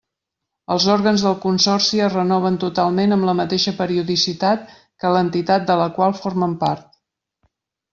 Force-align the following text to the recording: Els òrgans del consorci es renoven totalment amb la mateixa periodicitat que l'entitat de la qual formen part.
Els 0.75 0.87
òrgans 0.93 1.25
del 1.27 1.35
consorci 1.43 2.01
es 2.07 2.15
renoven 2.15 2.57
totalment 2.65 3.15
amb 3.19 3.29
la 3.31 3.37
mateixa 3.43 3.77
periodicitat 3.85 4.75
que 4.83 5.15
l'entitat 5.17 5.73
de 5.73 5.81
la 5.85 5.91
qual 6.01 6.21
formen 6.27 6.63
part. 6.69 6.95